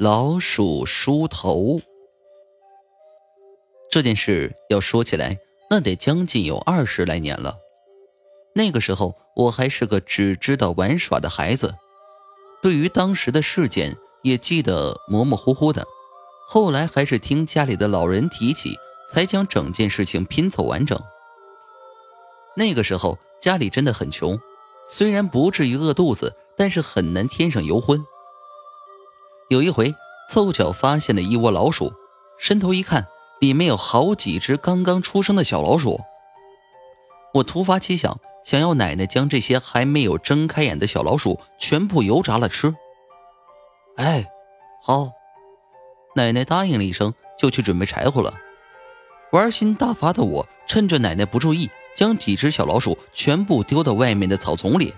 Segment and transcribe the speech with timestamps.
[0.00, 1.80] 老鼠梳头。
[3.90, 5.36] 这件事要说起来，
[5.68, 7.56] 那得将近有二十来年了。
[8.54, 11.74] 那个时候，我还是个只知道玩耍的孩子，
[12.62, 15.84] 对于当时的事件也记得模模糊糊的。
[16.46, 18.76] 后来还是听家里的老人提起，
[19.12, 20.96] 才将整件事情拼凑完整。
[22.54, 24.38] 那个时候家里真的很穷，
[24.88, 28.00] 虽然不至于饿肚子，但是很难添上油荤。
[29.48, 29.94] 有一回
[30.28, 31.92] 凑巧发现了一窝老鼠，
[32.38, 33.06] 伸头一看，
[33.40, 36.00] 里面有好几只刚刚出生的小老鼠。
[37.32, 42.74] 我突发奇想，想要奶奶将这些还没有睁开眼的小老鼠全部油炸了吃。
[43.96, 44.26] 哎，
[44.82, 45.10] 好。
[46.14, 48.34] 奶奶答应了一声，就去准备柴火了。
[49.30, 54.92] 玩心大发的我，趁着奶奶不注意，将几只小老鼠全部丢到外面的草丛里。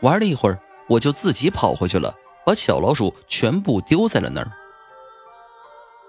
[0.00, 0.58] 玩了一会儿，
[0.88, 4.50] 我就自己跑回去了，把小老鼠全部丢在了那儿。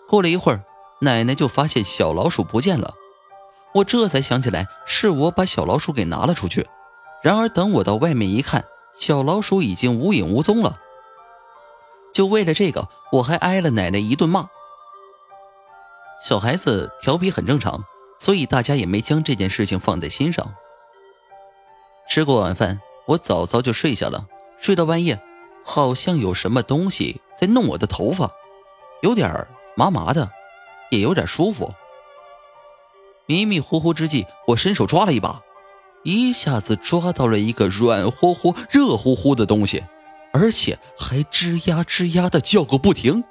[0.08, 0.64] 过了一会儿，
[1.02, 2.94] 奶奶就发现小老鼠不见了。
[3.74, 6.68] 我这才想起来，是我把小老鼠给拿了出去。
[7.22, 8.64] 然而等我到外面一看，
[8.98, 10.80] 小老鼠已经无影无踪了。
[12.14, 14.48] 就为了这个，我还挨了奶奶一顿骂。
[16.24, 17.84] 小孩子调皮很正常，
[18.20, 20.54] 所以大家也没将这件事情放在心上。
[22.08, 24.28] 吃过晚饭，我早早就睡下了。
[24.62, 25.20] 睡到半夜，
[25.68, 28.32] 好像有什么东西在弄我的头发，
[29.02, 30.30] 有点麻麻的，
[30.92, 31.74] 也有点舒服。
[33.26, 35.42] 迷迷糊糊之际，我伸手抓了一把，
[36.04, 39.84] 一下子抓到了一个软乎乎、热乎乎的东西。
[40.32, 43.24] 而且还吱呀吱呀的叫个不停，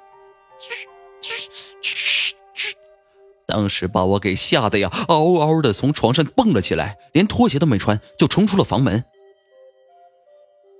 [3.45, 9.05] 当时把我给吓得呀，嗷嗷的从床上蹦了起来，连拖鞋都没穿就冲出了房门。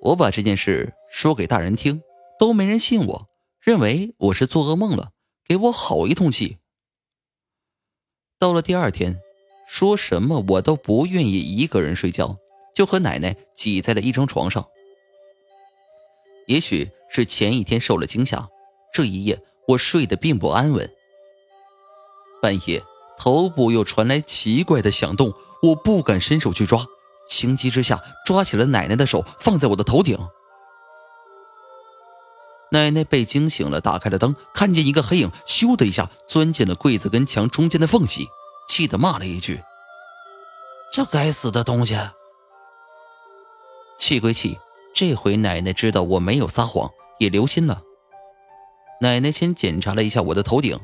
[0.01, 2.01] 我把这件事说给大人听，
[2.37, 3.27] 都没人信我，
[3.61, 5.11] 认为我是做噩梦了，
[5.45, 6.57] 给我好一通气。
[8.37, 9.17] 到了第二天，
[9.65, 12.35] 说什么我都不愿意一个人睡觉，
[12.75, 14.67] 就和奶奶挤在了一张床上。
[16.47, 18.49] 也许是前一天受了惊吓，
[18.93, 20.91] 这一夜我睡得并不安稳。
[22.41, 22.83] 半夜
[23.17, 25.33] 头部又传来奇怪的响动，
[25.63, 26.85] 我不敢伸手去抓，
[27.29, 30.19] 情急之下抓起了奶奶的手放在我的头顶。
[32.75, 38.27] 奶奶被惊醒了，打开了灯，看见一个黑影，咻的一下钻进了柜子跟墙中间的缝隙，
[38.67, 39.61] 气得骂了一句
[40.91, 41.97] ：“这该死的东西！”
[43.97, 44.59] 气归气。
[44.93, 47.81] 这回奶奶知道我没有撒谎，也留心了。
[48.99, 50.77] 奶奶先检查了一下我的头顶，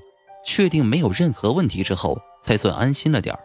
[0.45, 3.37] 确定没有任何问题之后，才算安心了点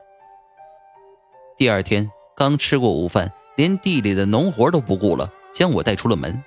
[1.57, 6.43] 第二天刚吃过午饭，连地里的农活都不顾了，将我带出了门。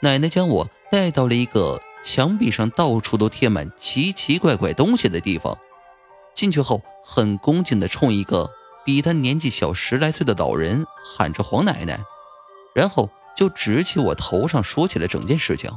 [0.00, 5.58] 奶奶将我带到了一个墙壁上到处都贴满奇奇怪怪东西的地方。
[6.34, 8.50] 进去后，很恭敬地冲一个
[8.84, 12.00] 比他年纪小十来岁的老人喊着“黄奶奶”。
[12.74, 15.70] 然后就直起我头上说起了整件事情。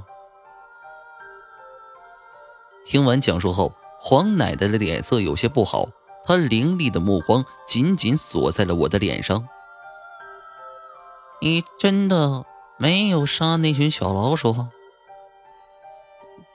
[2.86, 5.90] 听完讲述后，黄奶奶的脸色有些不好，
[6.26, 9.48] 她凌厉的目光紧紧锁在了我的脸上。
[11.42, 12.46] 你真的
[12.81, 14.66] 没有杀那群小老鼠？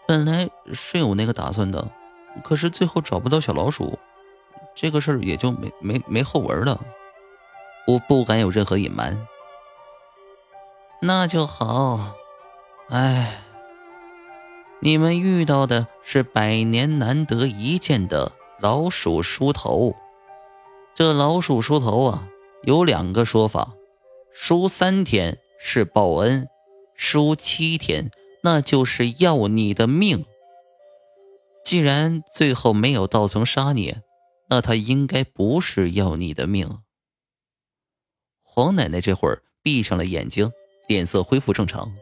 [0.09, 1.89] 本来是有那个打算的，
[2.43, 3.97] 可是最后找不到小老鼠，
[4.75, 6.81] 这个事儿也就没没没后文了。
[7.87, 9.25] 我不敢有任何隐瞒。
[11.01, 12.17] 那就好，
[12.89, 13.45] 哎，
[14.81, 19.95] 你们遇到的是百年难得一见的老鼠梳头。
[20.93, 22.25] 这老鼠梳头啊，
[22.65, 23.75] 有两个说法：
[24.33, 26.49] 梳三天是报恩，
[26.95, 28.11] 输七天
[28.43, 30.25] 那就是要你的命。
[31.65, 33.97] 既然最后没有道层杀你，
[34.49, 36.81] 那他应该不是要你的命。
[38.43, 40.53] 黄奶奶这会儿闭上了眼睛。
[40.89, 41.93] 脸色恢复正常。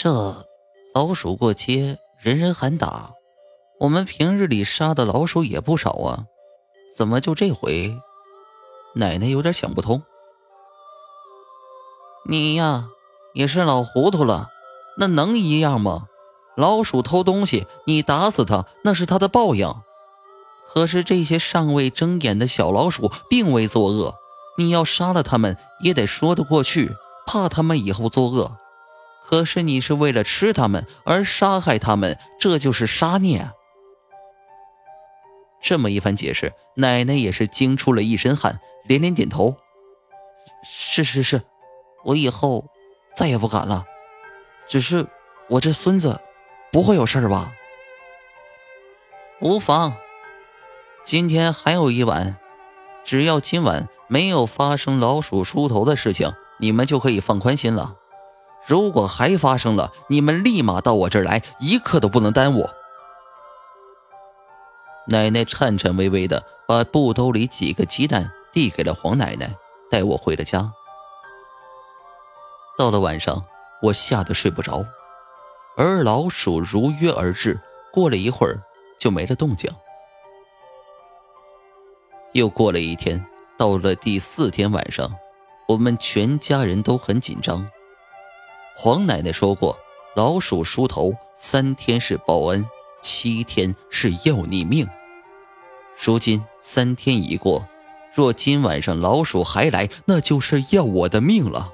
[0.00, 0.46] 这
[0.94, 3.12] 老鼠过街，人人喊打。
[3.80, 6.24] 我们平日里杀的老鼠也不少啊，
[6.96, 7.94] 怎么就这回？
[8.94, 10.02] 奶奶有点想不通。
[12.24, 12.88] 你呀，
[13.34, 14.50] 也是老糊涂了。
[14.98, 16.08] 那能一样吗？
[16.54, 19.74] 老鼠偷东西，你打死它，那是它的报应。
[20.72, 24.14] 可是这些尚未睁眼的小老鼠，并未作恶。
[24.58, 26.94] 你要杀了他们也得说得过去，
[27.26, 28.56] 怕他们以后作恶。
[29.26, 33.50] 可是你是为了吃它们而杀害它们，这就是杀孽。
[35.62, 39.56] 这么一番解释，奶奶也是惊出了一身汗，连连点头
[40.64, 41.42] ：“是是是，
[42.04, 42.64] 我以后
[43.16, 43.84] 再也不敢了。”
[44.68, 45.06] 只是
[45.48, 46.20] 我这孙子
[46.70, 47.52] 不会有事儿吧？
[49.40, 49.94] 无妨。
[51.04, 52.36] 今天还有一晚，
[53.04, 57.96] 只要今晚没有发生老鼠梳头的事情，你们就可以放宽心了。
[58.66, 62.70] 如果还发生了，你们立马到我这儿来，一刻都不能耽误。
[65.08, 69.52] 奶奶颤颤巍巍的把布兜里几个鸡蛋递给了黄奶奶，
[69.90, 70.72] 带我回了家。
[72.82, 73.40] 到了晚上，
[73.80, 74.84] 我吓得睡不着，
[75.76, 77.60] 而老鼠如约而至，
[77.92, 78.60] 过了一会儿
[78.98, 79.70] 就没了动静。
[82.32, 83.24] 又过了一天，
[83.56, 85.08] 到了第四天晚上，
[85.68, 87.64] 我们全家人都很紧张。
[88.76, 89.78] 黄奶奶说过，
[90.16, 92.68] 老鼠梳头三天是报恩，
[93.00, 94.84] 七天是要你命。
[95.96, 97.64] 如今三天已过，
[98.12, 101.70] 若今晚上老鼠还来，那就是要我的命了。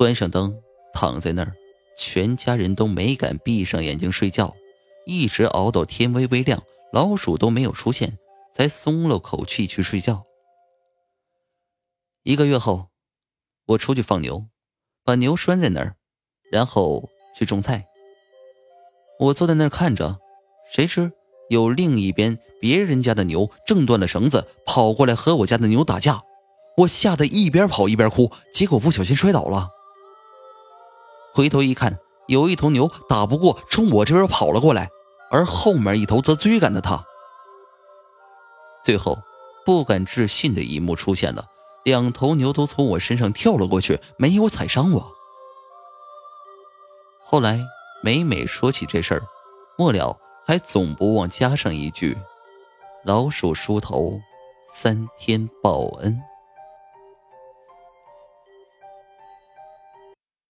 [0.00, 0.58] 关上灯，
[0.94, 1.52] 躺在那儿，
[1.94, 4.56] 全家人都没敢闭上眼睛睡觉，
[5.04, 6.62] 一直熬到天微微亮。
[6.90, 8.16] 老鼠都没有出现，
[8.50, 10.24] 才松了口气去睡觉。
[12.22, 12.86] 一个月后，
[13.66, 14.46] 我出去放牛，
[15.04, 15.96] 把牛拴在那儿，
[16.50, 17.84] 然后去种菜。
[19.18, 20.18] 我坐在那儿看着，
[20.72, 21.12] 谁知
[21.50, 26.22] 有另一边别人家的牛挣断了绳子，跑过来和我家的牛打架。
[26.78, 29.68] 我吓得一边跑一边哭，结果不小心摔倒了。
[31.32, 34.90] 回头一看，有一头牛打不过，冲我这边跑了过来。
[35.30, 37.04] 而后面一头则追赶着他。
[38.82, 39.18] 最后，
[39.64, 41.46] 不敢置信的一幕出现了：
[41.84, 45.12] 两头牛都从我身上跳了过去，没有踩伤我。
[47.22, 47.64] 后来，
[48.02, 49.22] 每每说起这事儿，
[49.78, 52.18] 末了还总不忘加上一句
[53.06, 54.18] ：“老鼠梳头，
[54.74, 56.20] 三天报恩。”